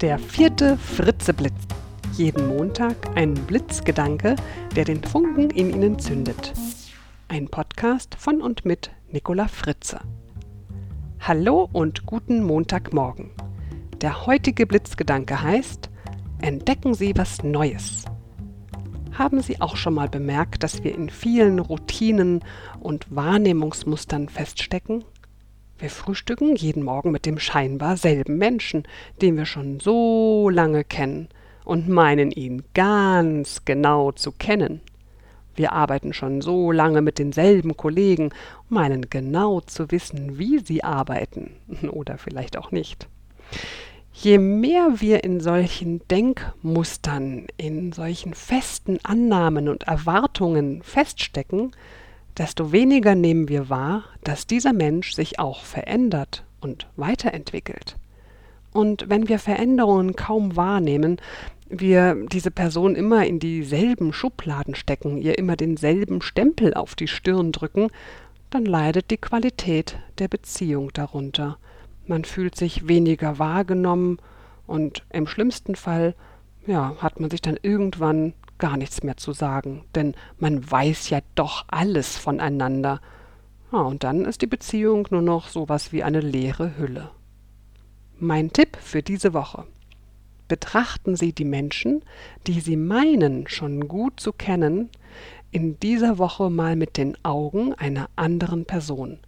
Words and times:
Der 0.00 0.18
vierte 0.18 0.76
Fritzeblitz. 0.76 1.54
Jeden 2.14 2.48
Montag 2.48 2.96
ein 3.14 3.34
Blitzgedanke, 3.34 4.34
der 4.74 4.84
den 4.84 5.02
Funken 5.04 5.50
in 5.50 5.70
Ihnen 5.70 6.00
zündet. 6.00 6.52
Ein 7.28 7.46
Podcast 7.46 8.16
von 8.18 8.42
und 8.42 8.64
mit 8.64 8.90
Nicola 9.12 9.46
Fritze. 9.46 10.00
Hallo 11.20 11.68
und 11.72 12.06
guten 12.06 12.42
Montagmorgen. 12.42 13.30
Der 14.00 14.26
heutige 14.26 14.66
Blitzgedanke 14.66 15.40
heißt: 15.40 15.88
Entdecken 16.42 16.94
Sie 16.94 17.12
was 17.16 17.44
Neues. 17.44 18.04
Haben 19.12 19.42
Sie 19.42 19.60
auch 19.60 19.76
schon 19.76 19.94
mal 19.94 20.08
bemerkt, 20.08 20.64
dass 20.64 20.82
wir 20.82 20.92
in 20.92 21.08
vielen 21.08 21.60
Routinen 21.60 22.40
und 22.80 23.14
Wahrnehmungsmustern 23.14 24.28
feststecken? 24.28 25.04
Wir 25.78 25.90
frühstücken 25.90 26.54
jeden 26.54 26.84
Morgen 26.84 27.10
mit 27.10 27.26
dem 27.26 27.38
scheinbar 27.38 27.96
selben 27.96 28.38
Menschen, 28.38 28.84
den 29.20 29.36
wir 29.36 29.44
schon 29.44 29.80
so 29.80 30.48
lange 30.48 30.84
kennen 30.84 31.28
und 31.64 31.88
meinen 31.88 32.30
ihn 32.30 32.62
ganz 32.74 33.64
genau 33.64 34.12
zu 34.12 34.30
kennen. 34.30 34.80
Wir 35.56 35.72
arbeiten 35.72 36.12
schon 36.12 36.42
so 36.42 36.70
lange 36.70 37.00
mit 37.00 37.18
denselben 37.18 37.76
Kollegen 37.76 38.30
meinen 38.68 39.10
genau 39.10 39.60
zu 39.60 39.90
wissen, 39.90 40.38
wie 40.38 40.58
sie 40.58 40.84
arbeiten 40.84 41.56
oder 41.90 42.18
vielleicht 42.18 42.56
auch 42.56 42.70
nicht. 42.70 43.08
Je 44.12 44.38
mehr 44.38 45.00
wir 45.00 45.24
in 45.24 45.40
solchen 45.40 46.06
Denkmustern, 46.06 47.48
in 47.56 47.90
solchen 47.90 48.34
festen 48.34 49.00
Annahmen 49.02 49.68
und 49.68 49.84
Erwartungen 49.84 50.82
feststecken, 50.82 51.72
desto 52.38 52.72
weniger 52.72 53.14
nehmen 53.14 53.48
wir 53.48 53.68
wahr, 53.68 54.04
dass 54.22 54.46
dieser 54.46 54.72
Mensch 54.72 55.12
sich 55.12 55.38
auch 55.38 55.64
verändert 55.64 56.44
und 56.60 56.86
weiterentwickelt. 56.96 57.96
Und 58.72 59.08
wenn 59.08 59.28
wir 59.28 59.38
Veränderungen 59.38 60.16
kaum 60.16 60.56
wahrnehmen, 60.56 61.20
wir 61.68 62.16
diese 62.30 62.50
Person 62.50 62.94
immer 62.94 63.24
in 63.26 63.38
dieselben 63.38 64.12
Schubladen 64.12 64.74
stecken, 64.74 65.18
ihr 65.18 65.38
immer 65.38 65.56
denselben 65.56 66.22
Stempel 66.22 66.74
auf 66.74 66.94
die 66.94 67.08
Stirn 67.08 67.52
drücken, 67.52 67.88
dann 68.50 68.64
leidet 68.64 69.10
die 69.10 69.16
Qualität 69.16 69.98
der 70.18 70.28
Beziehung 70.28 70.92
darunter. 70.92 71.58
Man 72.06 72.24
fühlt 72.24 72.56
sich 72.56 72.86
weniger 72.86 73.38
wahrgenommen 73.38 74.18
und 74.66 75.04
im 75.10 75.26
schlimmsten 75.26 75.74
Fall 75.74 76.14
ja, 76.66 76.94
hat 76.98 77.20
man 77.20 77.30
sich 77.30 77.42
dann 77.42 77.58
irgendwann 77.62 78.32
gar 78.58 78.76
nichts 78.76 79.02
mehr 79.02 79.16
zu 79.16 79.32
sagen, 79.32 79.84
denn 79.94 80.14
man 80.38 80.70
weiß 80.70 81.10
ja 81.10 81.20
doch 81.34 81.64
alles 81.68 82.16
voneinander. 82.16 83.00
Ja, 83.72 83.80
und 83.80 84.04
dann 84.04 84.24
ist 84.24 84.42
die 84.42 84.46
Beziehung 84.46 85.08
nur 85.10 85.22
noch 85.22 85.48
sowas 85.48 85.92
wie 85.92 86.02
eine 86.02 86.20
leere 86.20 86.78
Hülle. 86.78 87.10
Mein 88.18 88.52
Tipp 88.52 88.76
für 88.80 89.02
diese 89.02 89.34
Woche. 89.34 89.66
Betrachten 90.46 91.16
Sie 91.16 91.32
die 91.32 91.44
Menschen, 91.44 92.02
die 92.46 92.60
Sie 92.60 92.76
meinen 92.76 93.48
schon 93.48 93.88
gut 93.88 94.20
zu 94.20 94.32
kennen, 94.32 94.90
in 95.50 95.78
dieser 95.80 96.18
Woche 96.18 96.50
mal 96.50 96.76
mit 96.76 96.96
den 96.96 97.16
Augen 97.24 97.74
einer 97.74 98.08
anderen 98.16 98.64
Person. 98.64 99.18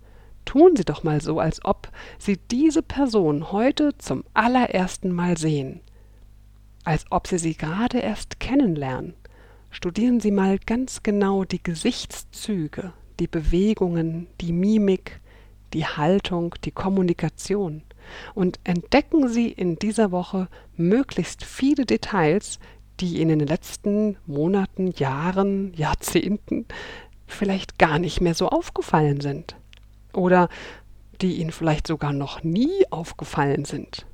Tun 0.45 0.77
Sie 0.77 0.85
doch 0.85 1.03
mal 1.03 1.21
so, 1.21 1.41
als 1.41 1.65
ob 1.65 1.91
Sie 2.19 2.37
diese 2.37 2.83
Person 2.83 3.51
heute 3.51 3.97
zum 3.99 4.25
allerersten 4.35 5.11
Mal 5.11 5.37
sehen 5.37 5.81
als 6.87 7.05
ob 7.11 7.27
Sie 7.27 7.39
sie 7.39 7.57
gerade 7.57 7.99
erst 7.99 8.41
kennenlernen. 8.41 9.15
Studieren 9.71 10.21
Sie 10.21 10.31
mal 10.31 10.59
ganz 10.59 11.03
genau 11.03 11.45
die 11.45 11.63
Gesichtszüge, 11.63 12.93
die 13.19 13.27
Bewegungen, 13.27 14.29
die 14.41 14.53
Mimik, 14.53 15.21
die 15.73 15.85
Haltung, 15.85 16.55
die 16.65 16.71
Kommunikation 16.71 17.83
und 18.35 18.61
entdecken 18.63 19.29
Sie 19.29 19.51
in 19.51 19.79
dieser 19.81 20.13
Woche 20.13 20.49
möglichst 20.77 21.45
viele 21.45 21.85
Details, 21.87 22.61
die 23.01 23.17
Ihnen 23.17 23.33
in 23.33 23.39
den 23.41 23.49
letzten 23.49 24.17
Monaten, 24.27 24.93
Jahren, 24.93 25.75
Jahrzehnten 25.75 26.67
vielleicht 27.27 27.79
gar 27.81 27.99
nicht 27.99 28.21
mehr 28.21 28.35
so 28.35 28.49
aufgefallen 28.49 29.21
sind 29.21 29.57
oder 30.13 30.49
die 31.21 31.37
Ihnen 31.41 31.51
vielleicht 31.51 31.89
sogar 31.89 32.13
noch 32.13 32.45
nie 32.45 32.85
aufgefallen 32.91 33.65
sind. 33.65 34.07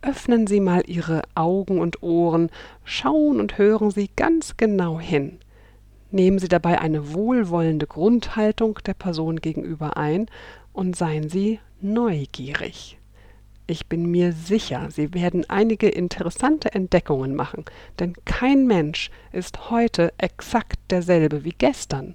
Öffnen 0.00 0.46
Sie 0.46 0.60
mal 0.60 0.82
Ihre 0.86 1.22
Augen 1.34 1.80
und 1.80 2.02
Ohren, 2.02 2.50
schauen 2.84 3.40
und 3.40 3.58
hören 3.58 3.90
Sie 3.90 4.08
ganz 4.14 4.56
genau 4.56 5.00
hin. 5.00 5.38
Nehmen 6.10 6.38
Sie 6.38 6.48
dabei 6.48 6.80
eine 6.80 7.12
wohlwollende 7.14 7.86
Grundhaltung 7.86 8.78
der 8.86 8.94
Person 8.94 9.36
gegenüber 9.36 9.96
ein 9.96 10.26
und 10.72 10.94
seien 10.96 11.28
Sie 11.28 11.58
neugierig. 11.80 12.98
Ich 13.66 13.86
bin 13.88 14.10
mir 14.10 14.32
sicher, 14.32 14.88
Sie 14.90 15.12
werden 15.12 15.44
einige 15.50 15.88
interessante 15.88 16.72
Entdeckungen 16.72 17.34
machen, 17.34 17.64
denn 17.98 18.14
kein 18.24 18.66
Mensch 18.66 19.10
ist 19.32 19.68
heute 19.68 20.14
exakt 20.16 20.78
derselbe 20.90 21.44
wie 21.44 21.54
gestern. 21.58 22.14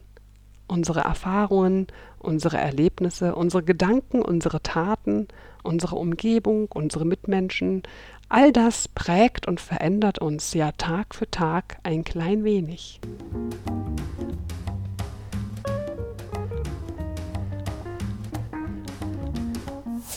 Unsere 0.74 1.02
Erfahrungen, 1.02 1.86
unsere 2.18 2.58
Erlebnisse, 2.58 3.36
unsere 3.36 3.62
Gedanken, 3.62 4.24
unsere 4.24 4.64
Taten, 4.64 5.28
unsere 5.62 5.98
Umgebung, 5.98 6.68
unsere 6.74 7.06
Mitmenschen, 7.06 7.84
all 8.28 8.52
das 8.52 8.88
prägt 8.88 9.48
und 9.48 9.62
verändert 9.62 10.18
uns 10.18 10.56
ja 10.56 10.72
Tag 10.72 11.14
für 11.14 11.30
Tag 11.30 11.78
ein 11.84 12.04
klein 12.04 12.44
wenig. 12.44 13.00